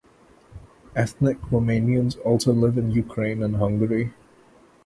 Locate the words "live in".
2.51-2.89